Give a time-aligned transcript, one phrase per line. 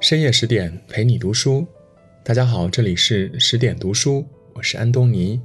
[0.00, 1.66] 深夜十点陪你读书，
[2.24, 5.38] 大家好，这里是十点读书，我是安东尼。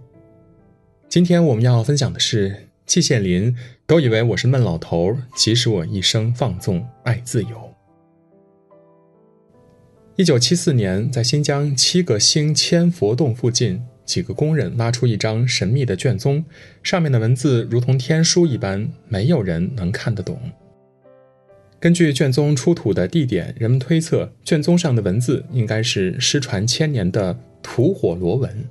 [1.09, 3.53] 今天我们要分享的是季羡林，
[3.85, 7.69] 都以为我是闷老头，其实我一生放纵爱自由。
[10.15, 16.45] 一九七四年，在新疆七个星千佛洞附近，几个工人挖出一张神秘的卷宗，
[16.81, 20.39] 上面的文字如同天书一般，没有人能看得懂。
[21.85, 28.67] 根据卷宗出土的地点，人们推测卷宗上的文字应该是失传千年的吐火罗文，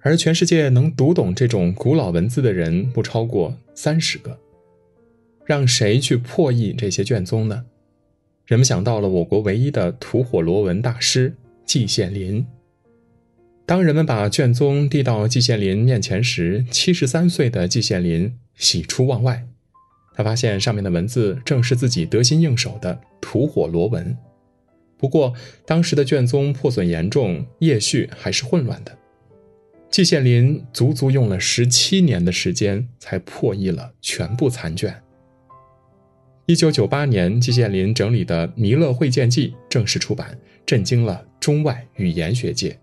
[0.00, 4.36] 而全世界能读懂这种古老文字的人不超过三十个。
[5.44, 7.64] 让谁去破译这些卷宗呢？
[8.46, 11.32] 人们想到了我国唯一的吐火罗文大师
[11.64, 12.44] 季羡林。
[13.64, 19.46] 当人们把卷宗递到季羡林面前时，七十三岁的季羡林喜出望外。
[20.16, 24.16] 他发现上面的文字正是自己得心应手的吐火罗文，
[24.96, 25.34] 不过
[25.66, 28.96] 当时的卷宗破损严重，页序还是混乱的。
[29.90, 35.02] 季羡林足足用了十七年的时间才破译了全部残卷。
[36.46, 42.78] 一九九八年，季羡林整理的《弥勒会见记》正式出版，震惊了中外语言学界。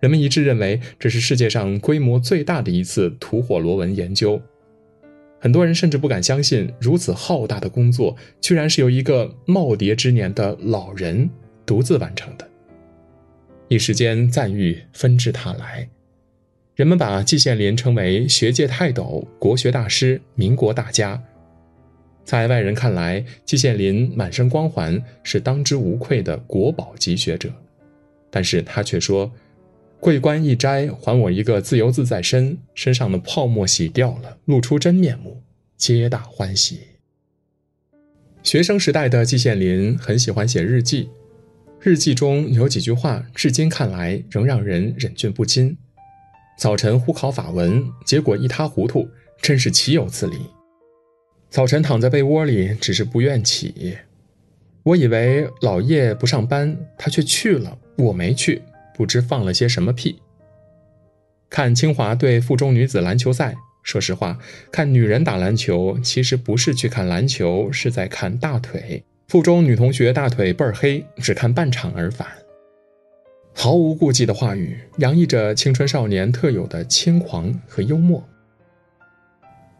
[0.00, 4.40] 人们一致认为，这是世界上规模最大的一次吐火罗文研究。
[5.38, 11.28] 很多人甚至不敢相信，如此浩大的工作，居然是由一个耄耋之年的老人
[11.64, 12.48] 独自完成的。
[13.68, 15.88] 一时间，赞誉纷至沓来，
[16.74, 21.22] 人们把季羡林称为学界泰斗、国学大师、民国大家。
[22.24, 27.52] 在外人看来，季羡林满身光环，是当之无愧的国宝级学者，
[28.30, 29.30] 但是他却说。
[29.98, 35.42] 桂冠一摘，还我一个自由自在身，身上的泡沫洗掉了，露出真面目，
[35.76, 36.80] 皆大欢喜。
[38.42, 41.08] 学生时代的季羡林很喜欢写日记，
[41.80, 45.76] 日记中有几句话，至今看来仍让人忍俊不禁：
[46.58, 49.08] 早晨忽考法文，结果一塌糊涂，
[49.42, 50.36] 真是岂有此理！
[51.50, 53.96] 早晨躺在被窝里，只是不愿起。
[54.84, 58.62] 我以为老叶不上班，他却去了，我没去。
[58.96, 60.22] 不知放了些什么屁。
[61.50, 64.38] 看清华对附中女子篮球赛，说实话，
[64.72, 69.04] 看女人打篮球其实不是去看篮球，是在看大腿。
[69.28, 72.26] 附中女同学大腿倍儿黑，只看半场而返。
[73.52, 78.26] 毫无顾忌的话语，洋溢着青春少年特有的轻狂和幽默。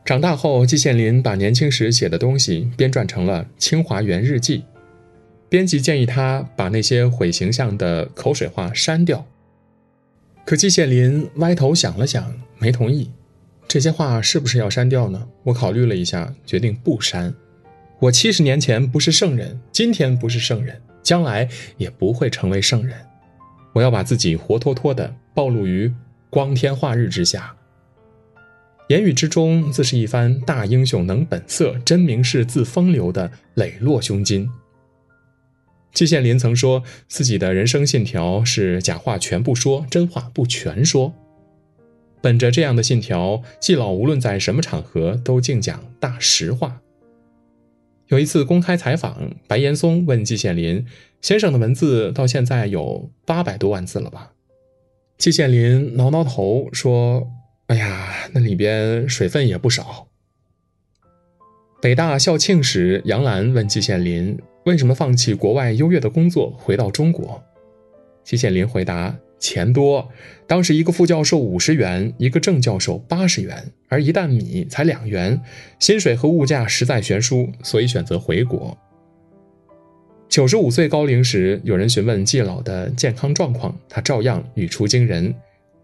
[0.04, 4.59] 长大后，季羡林把年轻时写的东西编撰成了《清华园日记》。
[5.49, 9.25] 编辑建议他把那些毁形象的口水话删掉，
[10.45, 13.11] 可季羡林歪头想了想，没同意。
[13.69, 15.29] 这些话是不是要删掉呢？
[15.43, 17.33] 我考虑了一下，决定不删。
[17.99, 22.97] 我七十年前不是圣人，今天不是圣人，将来也不会成为圣人。
[23.73, 25.93] 我要把自己活脱脱的暴露于
[26.28, 27.55] 光天化日之下。
[28.89, 34.49] 言语之中自是一番大英雄能本色，真名士自风流的磊落胸襟。
[35.97, 41.15] 季羡林曾说自己的人生信条是假话全不说，真话不全说。
[42.21, 46.83] 本着这样的信条，季老无论在什么场合都净讲大实话。
[48.09, 50.84] 有一次公开采访，白岩松问季羡林
[51.23, 54.33] ：“先生的文字到现在有八百多万字了吧？”
[55.17, 57.27] 季羡林挠挠头说
[57.69, 60.09] ：“哎呀，那里边水分也不少。”
[61.81, 64.39] 北大校庆时，杨澜问季羡林。
[64.66, 67.41] 为什么放弃国外优越的工作回到中国？
[68.25, 70.09] 季羡林回答：“钱多，
[70.44, 75.41] 当时一个副教授五十元，一个正教授八十元，而一担米才两元，
[75.78, 78.77] 薪水和物价实在悬殊，所以选择回国。”
[80.28, 85.33] 九十五岁高龄时，有人询问季老的健康状况，他照样语出惊人：“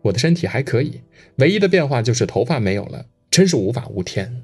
[0.03, 1.01] 我的身体还可以，
[1.37, 4.43] 唯一的变化就是头发没有了，真是无法无天。”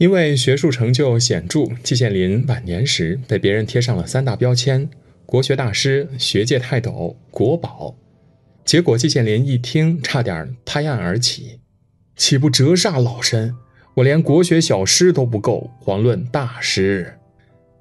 [0.00, 4.88] 因为学术成就显著，季羡林晚年时被别人贴上了三大标签：
[5.26, 7.94] 国学大师、学界泰斗、国宝。
[8.64, 11.60] 结果季羡林一听，差点拍案而起
[12.16, 13.54] ：“岂不折煞老身？
[13.96, 17.18] 我连国学小师都不够，遑论大师？”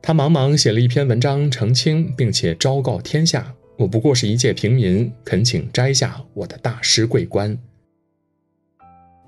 [0.04, 7.58] 他忙忙写了一篇文章澄清，并且昭告天下：“我不过是一介平民，恳请摘下我的大师桂冠。”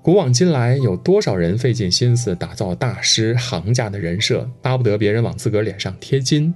[0.02, 6.52] 古往今来，有多少人费尽心思打造大师行家的人设，巴不得别人往自个儿脸上贴金？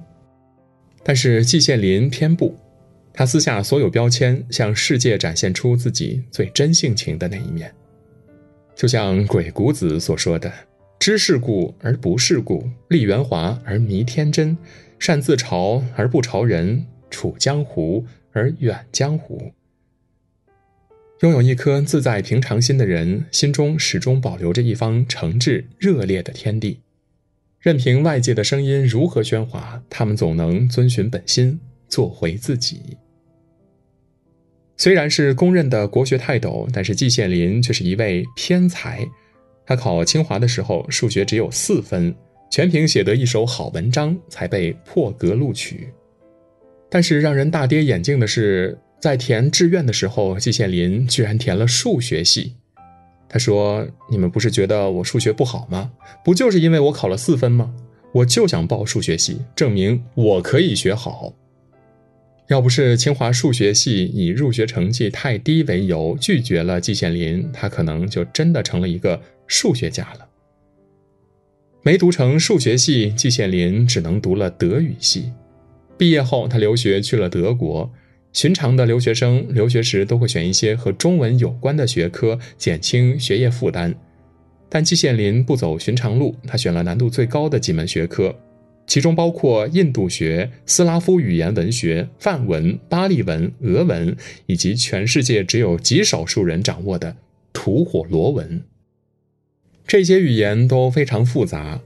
[1.05, 2.59] 但是季羡林偏不，
[3.13, 7.73] 他撕下所有标签，向世界展现出自己最真性情的那一面。
[8.75, 10.53] 就像鬼谷子所说的
[10.99, 14.59] ：“知世故而不世故，立圆滑而迷天真，
[14.99, 19.41] 善自嘲而不嘲人，处江湖而远江湖。
[21.21, 26.81] 拥有一颗自在平常心的人，心中始终保留着一方诚挚热烈的天地。
[27.59, 31.59] 任凭外界的声音如何喧哗，他们总能遵循本心，
[31.89, 32.99] 做回自己。
[34.77, 39.03] 虽然是公认的国学泰斗，但是季羡林却是一位偏才。
[39.65, 42.15] 他考清华的时候，数学只有四分，
[42.51, 45.89] 全凭写得一手好文章才被破格录取。
[46.91, 52.55] 但是让人大跌眼镜的是，在填志愿的时候，季羡林居然填了数学系。
[53.29, 55.93] 他说：“你们不是觉得我数学不好吗？
[56.25, 57.75] 不就是因为我考了四分吗？
[58.13, 61.35] 我就想报数学系，证明我可以学好。
[62.49, 70.27] 要不是清华数学系以入学成绩太低为由拒绝了季羡林，他可能就真的成了一个数学家了。
[71.83, 75.33] 没读成数学系，季羡林只能读了德语系。
[75.99, 77.93] 毕业后，他留学去了德国。”
[78.37, 83.95] 寻常的留学生留学时都会选一些和中文有关的学科，减轻学业负担。
[84.69, 88.37] 但季羡林不走寻常路，他选了难度最高的几门学科，
[88.87, 97.17] 其中包括印度学、斯拉夫语言文学、梵文、巴利文、俄文，以及全世界只有极少数人掌握的
[97.55, 98.61] 吐火罗文。
[99.87, 101.81] 这些语言都非常复杂，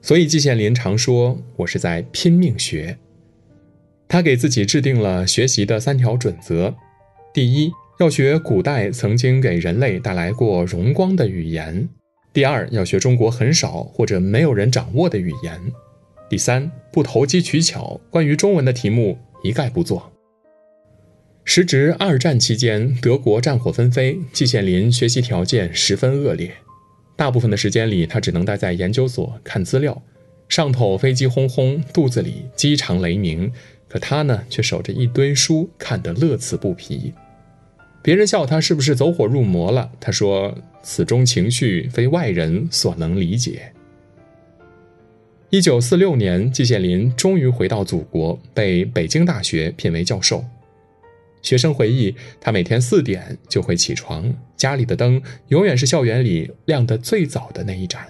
[0.00, 2.96] 所以季羡林常说：“我是在拼命学。”
[4.10, 6.74] 他给自己制定了学习的三条准则：
[7.32, 7.70] 第一，
[8.00, 11.86] 要学古代曾经给人类带来过荣光的语言；
[12.32, 15.60] 第二，要学中国很少或者没有人掌握的语言；
[16.28, 20.10] 第三，不投机取巧，关于中文的题目一概不做。
[21.44, 26.52] 时值二战期间，德国战火纷飞，季羡林学习条件十分恶劣，
[27.16, 30.02] 大部分的时间里，他只能待在研究所看资料，
[30.48, 33.52] 上头飞机轰轰，肚子里机场雷鸣。
[33.90, 37.12] 可他呢，却守着一堆书，看得乐此不疲。
[38.00, 39.90] 别人笑他是不是走火入魔了？
[39.98, 43.72] 他说：“此中情绪非外人所能理解。”
[45.50, 50.44] 一九四六年，季羡林终于回到祖国，被北京大学聘为教授。
[51.42, 58.06] 学生回忆，他每天四点就会起床，家里的灯永远是校园里亮得最早的那一盏。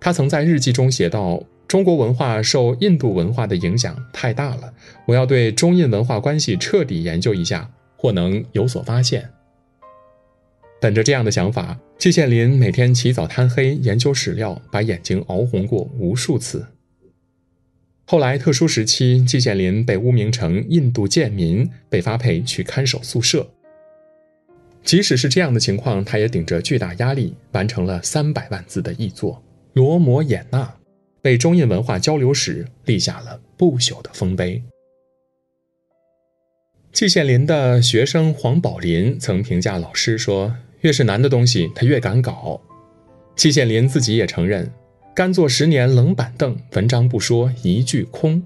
[0.00, 1.40] 他曾在日记中写道。
[1.68, 4.72] 中国文化受印度文化的影响太大了，
[5.06, 9.28] 我要对中印文化关系彻底研究一下，或能有所发现。
[10.80, 16.64] 本着这样的想法，季羡林每天起早贪黑研究史料，把眼睛熬红过无数次。
[18.04, 23.44] 后来特殊时期，季羡林被污名成印度贱民，被发配去看守宿舍。
[24.84, 29.32] 即使是这样的情况，他也顶着巨大压力，完成了三百万字的译作
[29.72, 30.62] 《罗摩衍那》。
[31.26, 34.62] 为中印文化交流史立下了不朽的丰碑。
[36.92, 42.60] 季羡林的学生黄宝林曾评价老师说：“越是难的东西，他越敢搞。”
[43.34, 44.70] 季羡林自己也承认
[45.14, 48.40] ：“干坐十年冷板凳，文章不说一句空。”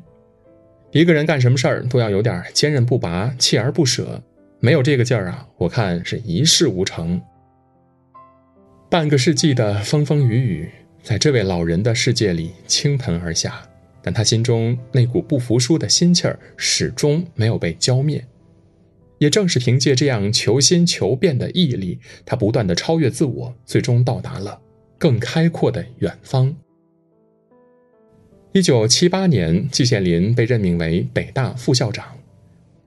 [0.91, 4.21] 一个人干什么事儿都要有点坚韧不拔、锲而不舍，
[4.59, 7.21] 没有这个劲儿啊，我看是一事无成。
[8.89, 10.71] 半个世纪的风风雨雨。
[11.03, 13.63] 在这位老人的世界里倾盆而下，
[14.03, 18.25] 但他心中那股不服输的心气儿始终没有被浇灭。
[19.19, 24.61] 也正是凭借这样求新求变的毅力，他不断的超越自我，最终到达了
[24.97, 26.55] 更开阔的远方。
[28.53, 32.07] 一九七八年，季羡林被任命为北大副校长，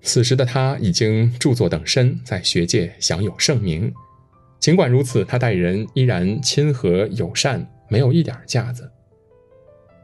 [0.02, 3.94] 此时的他已经著作等身，在学界享有盛名。
[4.60, 7.70] 尽管如此，他待人依然亲和友善。
[7.94, 8.90] 没有一点架子。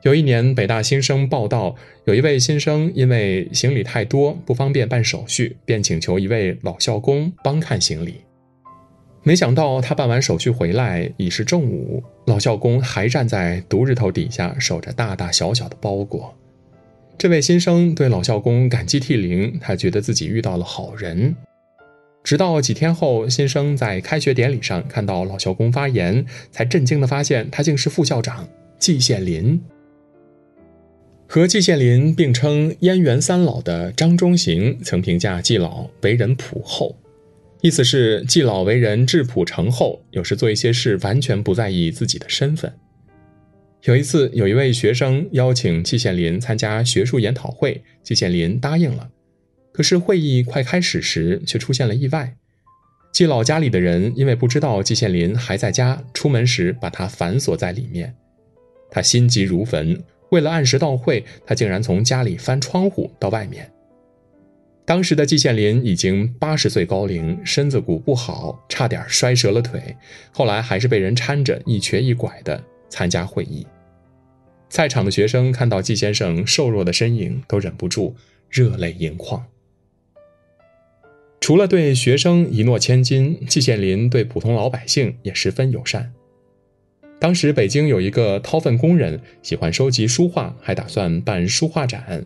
[0.04, 8.22] 有一年，北大新生报道，有一位新生因为行李太多不方便办手续，便请求一位老校工帮看行李。
[9.24, 16.32] 没想到他办完手续回来已是正午，老校工还站在毒日头底下守着大大小小的包裹。
[17.18, 21.36] 这位新生对老校工感激涕零，他觉得自己遇到了好人。
[22.24, 28.48] 直到几天后，新生在开学典礼上看到老校工发言，才震惊地发现他竟是副校长
[28.78, 29.60] 季羡林。
[31.28, 36.96] 和季羡林并称“燕园三老”的张中行曾评价季老为人朴厚，
[37.62, 42.72] 意思是季老为人质朴诚厚，有时做一些事完全不在意自己的身份。
[43.84, 49.08] 有一次，有一位学生邀请季羡林参加学术研讨会，季羡林答应了。
[49.80, 52.36] 可是会议快开始时，却出现了意外。
[53.14, 58.14] 季老家里的人因为不知道季羡林还在家，出门时把他反锁在里面。
[58.92, 63.72] 他心急如焚，为了按时到会，他竟然从家里翻窗户到外面。
[64.84, 69.96] 当时的季羡林已经八十岁高龄，身子骨不好，差点摔折了腿。
[70.34, 73.66] 后来还是被人搀着一瘸一拐的参加会议。
[74.68, 78.14] 在场的学生看到季先生瘦弱的身影，都忍不住
[78.50, 79.42] 热泪盈眶。
[81.50, 86.14] 除了对学生一诺千金，季羡林对普通老百姓也十分友善。
[87.20, 92.24] 当时北京有一个掏粪工人，喜欢收集书画，还打算办书画展。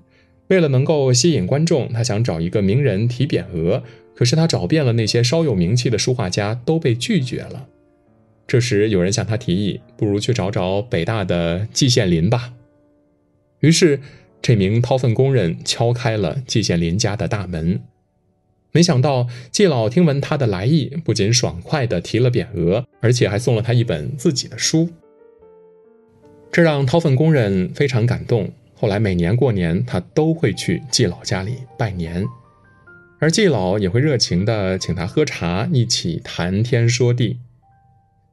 [0.50, 3.82] 为了能够吸引观众，他想找一个名人提匾额，
[4.14, 7.70] 可是他找遍了那些稍有名气的书画家，都被拒绝了。
[8.46, 12.52] 这时有人向他提议，不如去找找北大的季羡林吧。
[13.62, 14.02] 于是，
[14.42, 17.80] 这名掏粪工人敲开了季羡林家的大门。
[18.74, 24.90] 没想到季老听闻他的来意，不仅爽快地提了匾额，而且还送了他一本自己的书。
[26.52, 28.52] 这让掏粪工人非常感动。
[28.74, 32.26] 后来每年过年，他都会去季老家里拜年，
[33.20, 37.38] 而季老也会热情地请他喝茶，一起谈天说地。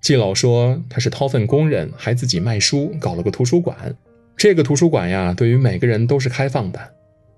[0.01, 3.95] 季老说他是掏粪工人，还自己卖书，搞了个图书馆。
[4.37, 6.81] 这个图书馆呀，对于每个人都是开放的。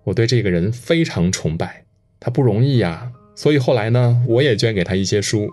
[0.05, 1.85] 我对这个人非常崇拜，
[2.25, 5.51] 他不容易呀，所以后来呢，我也捐给他一些书。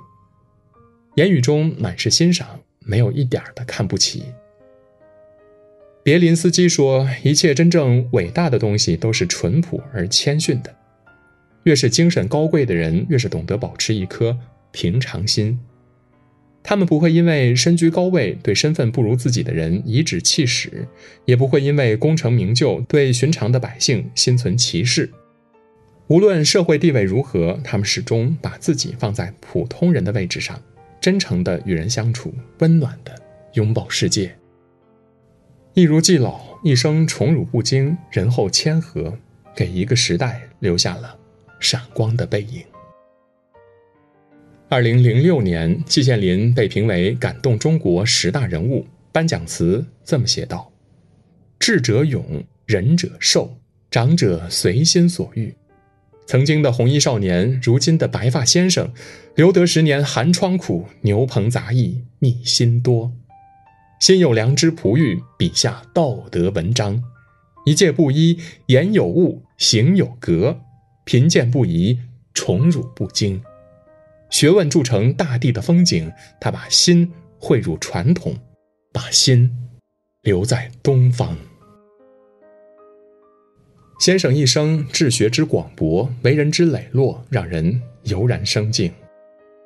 [1.15, 2.47] 言语中满是欣赏，
[2.85, 4.23] 没有一点的看不起。
[6.03, 10.73] 别林斯基说：“一切真正伟大的东西都是淳朴而谦逊的。
[11.63, 14.37] 越是精神高贵的人，越是懂得保持一颗
[14.71, 15.59] 平常心。
[16.61, 20.87] 他们不会因为身居高位对身份不如自己的人颐指气使，
[21.25, 25.11] 也不会因为功成名就对寻常的百姓心存歧视。
[26.09, 30.59] 无论社会地位如何，他们始终把自己放在普通人的位置上，
[30.99, 33.15] 真诚的与人相处，温暖的
[33.53, 34.35] 拥抱世界。”
[35.75, 39.15] 一如季老，一生宠辱不惊，仁厚谦和，
[39.55, 41.15] 给一个时代留下了
[41.59, 42.63] 闪光的背影。
[44.67, 50.71] 二零零六年，季羡林被评为感动中国十大人物，颁奖词这么写道
[51.59, 53.55] ：“智者勇，仁者寿，
[53.91, 55.53] 长者随心所欲。
[56.29, 58.93] 曾经的红衣少年，如今的白发先生，
[59.33, 63.11] 留得十年寒窗苦，牛棚杂役觅心多。”
[63.99, 67.01] 心有良知璞玉，笔下道德文章，
[67.65, 70.59] 一介布衣，言有物，行有格，
[71.03, 71.97] 贫贱不移，
[72.35, 73.41] 宠辱不惊，
[74.29, 76.11] 学问铸成大地的风景。
[76.39, 78.37] 他把心汇入传统，
[78.93, 79.51] 把心
[80.21, 81.35] 留在东方。
[83.99, 88.89] 先生一生治学之广博，为人之磊落，让人油然生敬。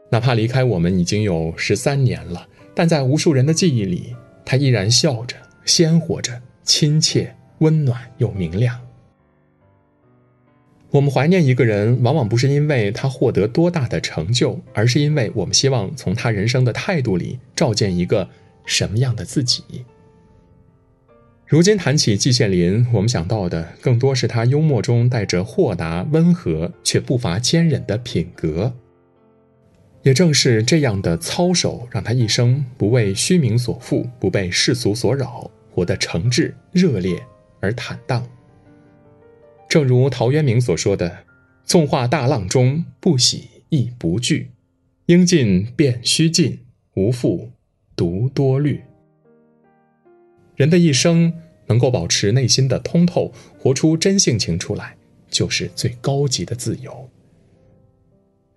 [0.09, 4.15] 哪怕离开我们已经有十三年了，但在无数人的记忆里。
[4.43, 8.77] 他依然笑着，鲜活着，亲切、温暖又明亮。
[10.89, 18.27] 我们怀念一个人，往往不是因为他获得多大的成就，而是因为我们希望从他人生的态度里照见一个
[18.65, 19.63] 什么样的自己。
[21.53, 28.73] 如今谈起季羡林，我们想到的更多是他幽默中带着豁达、温和却不乏坚韧的品格。
[30.01, 37.23] 也正是这样的操守，让他一生不为虚名所缚，不被世俗所扰，活得诚挚、热烈
[37.59, 38.27] 而坦荡。
[39.69, 41.19] 正如陶渊明所说的
[41.65, 44.47] ：“纵化大浪中，不喜亦不惧；
[45.05, 46.61] 应尽便须尽，
[46.95, 47.51] 无复
[47.95, 48.81] 独多虑。”
[50.55, 51.33] 人的一生
[51.67, 54.95] 能够保持内心的通透，活出真性情出来，
[55.29, 57.09] 就是最高级的自由。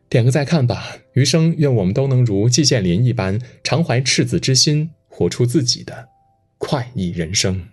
[0.09, 6.09] 点个再看吧，余生愿我们都能如季羡林一般，常怀赤子之心，活出自己的
[6.59, 7.69] 快意人生。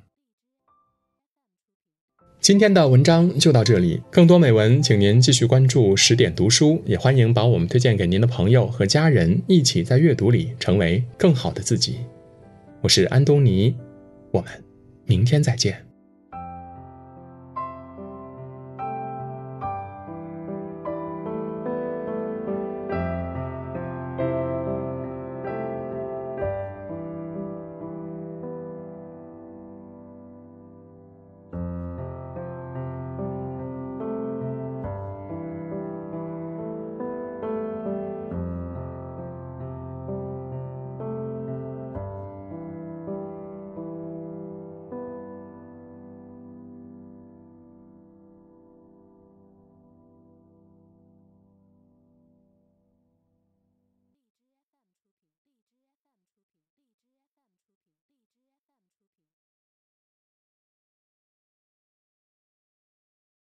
[2.41, 11.99] 今天的文章就到这里，更多美文，请您继续关注十点读书，也欢迎把我们推荐给您的朋友和家人，一起在阅读里成为更好的自己。
[12.81, 13.75] 我是安东尼，
[14.31, 14.62] 我们
[15.05, 15.92] 明天再见。